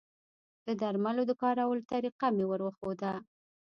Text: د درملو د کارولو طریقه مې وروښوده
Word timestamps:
د 0.65 0.67
درملو 0.81 1.23
د 1.27 1.31
کارولو 1.41 1.87
طریقه 1.91 2.27
مې 2.35 2.45
وروښوده 2.47 3.13